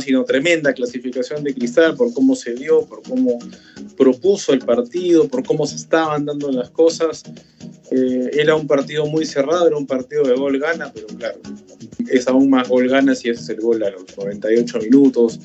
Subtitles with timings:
[0.00, 3.38] sino tremenda clasificación de Cristal por cómo se dio, por cómo
[3.96, 7.22] propuso el partido, por cómo se estaban dando las cosas.
[7.90, 11.38] Eh, era un partido muy cerrado, era un partido de gol gana, pero claro,
[12.08, 15.40] es aún más gol gana si es el gol a los 98 minutos.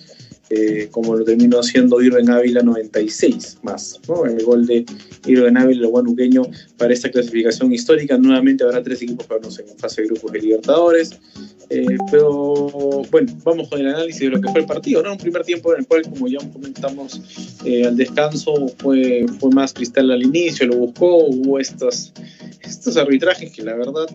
[0.50, 4.26] Eh, como lo terminó haciendo Irving Ávila 96 más, ¿no?
[4.26, 4.86] El gol de
[5.26, 6.44] Irving Ávila, el guanuqueño,
[6.78, 8.18] para esta clasificación histórica.
[8.18, 11.20] Nuevamente habrá tres equipos para en fase de grupos de Libertadores.
[11.70, 15.12] Eh, pero bueno, vamos con el análisis de lo que fue el partido, ¿no?
[15.12, 17.22] Un primer tiempo en el cual, como ya comentamos
[17.66, 22.14] eh, al descanso, fue, fue más cristal al inicio, lo buscó, hubo estos,
[22.62, 24.08] estos arbitrajes que la verdad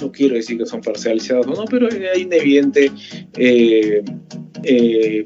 [0.00, 2.92] no quiero decir que son parcializados o no, pero hay una evidente
[4.64, 5.24] eh,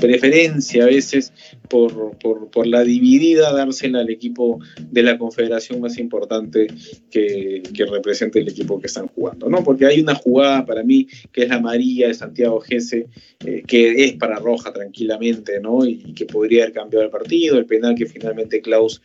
[0.00, 1.32] preferencia a veces
[1.68, 6.68] por, por, la dividida dársela al equipo de la confederación más importante
[7.10, 9.62] que, que representa el equipo que están jugando, ¿no?
[9.64, 13.06] Porque hay una jugada para mí que es la María de Santiago Gese,
[13.44, 15.84] eh, que es para Roja tranquilamente, ¿no?
[15.84, 19.02] Y, que podría haber cambiado el partido, el penal que finalmente Klaus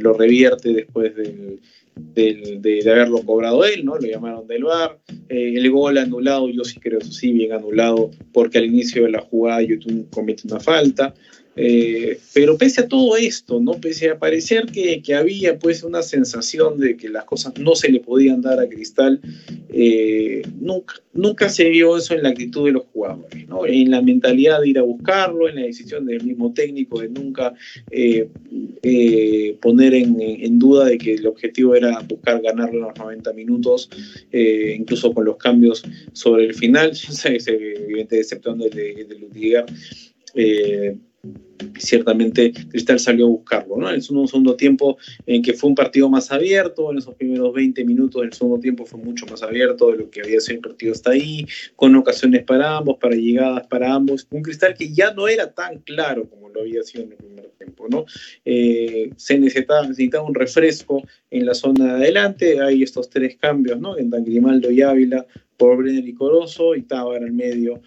[0.00, 1.60] lo revierte después del
[1.96, 3.96] de, haberlo cobrado él, ¿no?
[3.96, 4.98] Lo llamaron del VAR.
[5.28, 9.10] Eh, el gol anulado, yo sí creo, eso sí, bien anulado, porque al inicio de
[9.10, 11.14] la jugada YouTube comete una falta.
[11.54, 13.72] Eh, pero pese a todo esto, ¿no?
[13.72, 18.00] Pese a parecer que, había pues una sensación de que las cosas no se le
[18.00, 19.20] podían dar a Cristal,
[19.68, 23.66] eh, nunca, nunca se vio eso en la actitud de los jugadores, ¿no?
[23.66, 27.52] En la mentalidad de ir a buscarlo, en la decisión del mismo técnico de nunca
[27.90, 28.28] eh,
[29.60, 33.90] poner en, duda de que el objetivo era buscar ganarlo en los 90 minutos,
[34.32, 36.92] incluso con los cambios sobre el final,
[37.24, 39.66] evidentemente exceptuando el de, de Ludiger
[41.78, 43.88] ciertamente Cristal salió a buscarlo, ¿no?
[43.88, 47.84] En el segundo, tiempo en que fue un partido más abierto, en esos primeros 20
[47.84, 50.92] minutos del segundo tiempo fue mucho más abierto de lo que había sido el partido
[50.92, 55.28] hasta ahí, con ocasiones para ambos, para llegadas para ambos, un Cristal que ya no
[55.28, 58.04] era tan claro como lo había sido en el primer tiempo, ¿no?
[58.44, 59.86] Eh, se necesitaba,
[60.26, 63.96] un refresco en la zona de adelante, hay estos tres cambios, ¿no?
[63.96, 67.82] En Dan Grimaldo y Ávila, por Brenner y Corozo, y en el medio,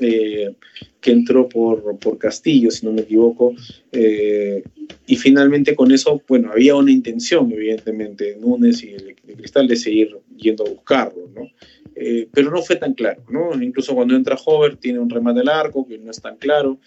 [0.00, 0.54] eh,
[1.00, 3.54] que entró por, por Castillo, si no me equivoco.
[3.92, 4.62] Eh,
[5.06, 10.16] y finalmente con eso, bueno, había una intención, evidentemente, Núñez y el, Cristal de seguir
[10.36, 11.48] yendo a buscarlo, ¿no?
[11.96, 13.60] Eh, pero no fue tan claro, ¿no?
[13.62, 16.78] Incluso cuando entra Hover tiene un remate al arco que no es tan claro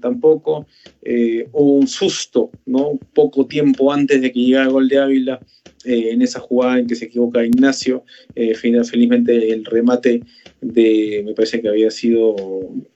[0.00, 0.66] tampoco.
[1.52, 2.98] hubo un susto, ¿no?
[3.12, 5.40] Poco tiempo antes de que llegara el gol de Ávila,
[5.86, 8.04] eh, en esa jugada en que se equivoca Ignacio.
[8.34, 10.20] Eh, felizmente el remate
[10.60, 12.34] de, me parece que había sido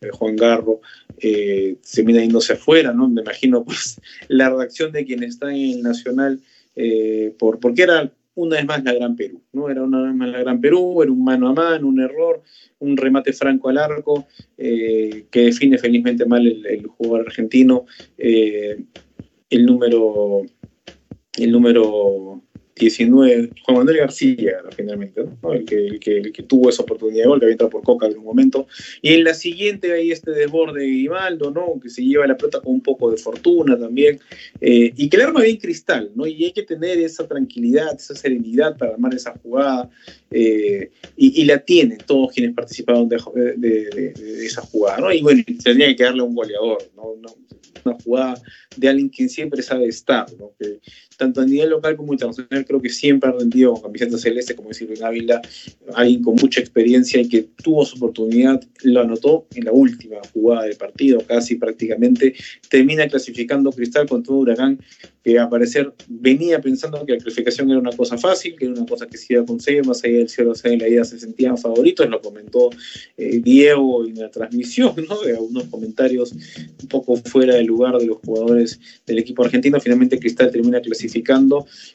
[0.00, 0.81] eh, Juan Garro,
[1.21, 3.09] se termina yéndose afuera, ¿no?
[3.09, 6.41] Me imagino pues la reacción de quienes están en el Nacional,
[7.38, 8.11] por, porque era
[8.43, 9.69] una vez más la Gran Perú, ¿no?
[9.69, 12.43] Era una vez más la Gran Perú, era un mano a mano, un error,
[12.78, 17.87] un remate franco al arco, que define felizmente mal el, el jugador argentino,
[18.17, 18.87] el
[19.67, 20.43] número,
[21.39, 22.43] el número
[22.81, 27.53] 19, Juan Manuel García, finalmente, el, que, que, tuvo esa oportunidad de gol, que había
[27.53, 28.67] entrado por Coca en un momento.
[29.03, 31.79] Y en la siguiente hay este desborde de Grimaldo, ¿no?
[31.81, 34.19] que se lleva la pelota con un poco de fortuna también,
[34.61, 36.27] eh, y que el arma bien cristal, ¿no?
[36.27, 39.91] y hay que tener esa tranquilidad, esa serenidad para armar esa jugada,
[40.31, 44.12] eh, y, la tienen todos quienes participaron de,
[44.45, 45.12] esa jugada, ¿no?
[45.12, 47.15] y bueno, tenía que darle un goleador, ¿no?
[47.85, 48.41] una jugada
[48.77, 50.53] de alguien que siempre sabe estar, ¿no?
[50.59, 50.81] que
[51.20, 54.70] tanto a nivel local como internacional, creo que siempre ha rendido con camiseta celeste, como
[54.70, 55.42] decir en Ávila,
[55.94, 60.64] alguien con mucha experiencia y que tuvo su oportunidad, lo anotó en la última jugada
[60.64, 62.34] del partido, casi prácticamente,
[62.70, 64.81] termina clasificando Cristal con todo Huracán,
[65.22, 68.87] que a parecer venía pensando que la clasificación era una cosa fácil, que era una
[68.87, 71.58] cosa que se iba a conseguir, más allá del cielo en la ida se sentían
[71.58, 72.70] favoritos, lo comentó
[73.19, 75.20] eh, Diego en la transmisión, ¿no?
[75.20, 80.19] de algunos comentarios un poco fuera del lugar de los jugadores del equipo argentino, finalmente
[80.19, 81.09] Cristal termina clasificando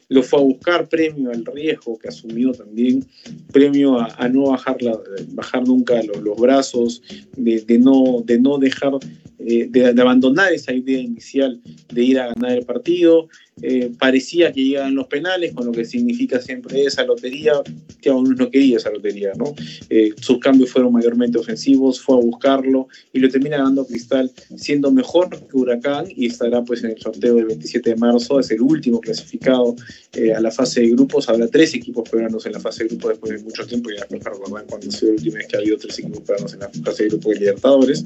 [0.08, 3.04] lo fue a buscar premio al riesgo que asumió también,
[3.52, 7.02] premio a, no bajar, la, bajar nunca los, brazos,
[7.36, 8.92] de, no, de no dejar,
[9.38, 11.60] eh, de, abandonar esa idea inicial
[11.92, 13.28] de ir a ganar el partido,
[13.62, 17.54] eh, parecía que llegaban los penales, con lo que significa siempre esa lotería,
[18.02, 19.54] que aún no quería esa lotería, ¿no?
[19.88, 24.90] Eh, sus cambios fueron mayormente ofensivos, fue a buscarlo y lo termina ganando Cristal, siendo
[24.90, 28.60] mejor que Huracán y estará pues en el sorteo del 27 de marzo, es el
[28.60, 29.74] último clasificado
[30.12, 33.12] eh, a la fase de grupos, habrá tres equipos peruanos en la fase de grupos
[33.12, 35.60] después de mucho tiempo, ya después recordar cuando ha sido la última vez que ha
[35.60, 38.04] habido tres equipos peruanos en la fase de grupos de Libertadores,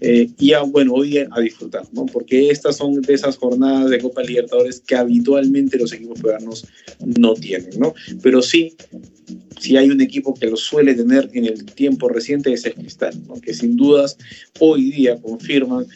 [0.00, 2.06] y ya, bueno, hoy a disfrutar, ¿no?
[2.06, 6.66] Porque estas son de esas jornadas de Copa Libertadores que habitualmente los equipos peruanos
[7.04, 7.94] no tienen, ¿no?
[8.22, 8.76] Pero sí
[9.64, 13.14] si hay un equipo que lo suele tener en el tiempo reciente es el Cristal,
[13.42, 14.18] que sin dudas
[14.60, 15.86] hoy día confirman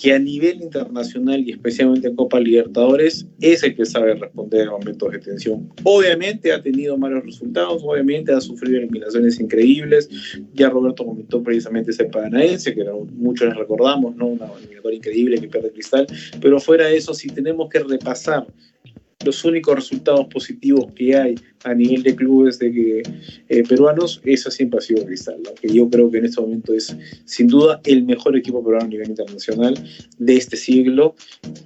[0.00, 4.70] que a nivel internacional y especialmente en Copa Libertadores es el que sabe responder en
[4.70, 5.68] momentos de tensión.
[5.84, 10.08] Obviamente ha tenido malos resultados, obviamente ha sufrido eliminaciones increíbles,
[10.54, 14.28] ya Roberto comentó precisamente ese Paranaense, que muchos les recordamos, ¿no?
[14.28, 16.06] una eliminatoria increíble que pierde Cristal,
[16.40, 18.46] pero fuera de eso, si tenemos que repasar
[19.24, 21.34] los únicos resultados positivos que hay
[21.64, 23.02] a nivel de clubes de
[23.48, 26.96] eh, peruanos, eso siempre ha sido Cristal, que yo creo que en este momento es
[27.26, 29.74] sin duda el mejor equipo peruano a nivel internacional
[30.18, 31.16] de este siglo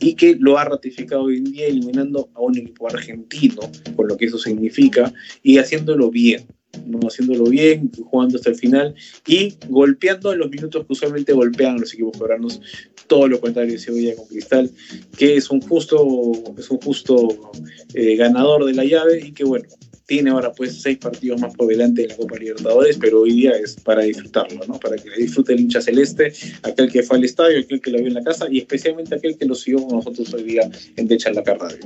[0.01, 3.63] y que lo ha ratificado hoy en día eliminando a un equipo argentino,
[3.95, 5.13] con lo que eso significa,
[5.43, 6.45] y haciéndolo bien.
[6.87, 7.01] ¿No?
[7.07, 8.95] haciéndolo bien, jugando hasta el final
[9.27, 12.61] y golpeando en los minutos que usualmente golpean los equipos peruanos
[13.07, 14.71] todo lo contrario de hoy día con Cristal,
[15.17, 17.53] que es un justo, es un justo
[17.93, 19.67] eh, ganador de la llave y que bueno,
[20.07, 23.53] tiene ahora pues seis partidos más por delante en la Copa Libertadores, pero hoy día
[23.53, 24.79] es para disfrutarlo, ¿no?
[24.79, 26.33] Para que disfrute el hincha celeste,
[26.63, 29.37] aquel que fue al estadio, aquel que lo vio en la casa y especialmente aquel
[29.39, 31.79] que lo siguió con nosotros hoy día en Decha en la Radio.